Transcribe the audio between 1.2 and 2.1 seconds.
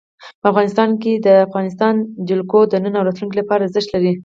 د افغانستان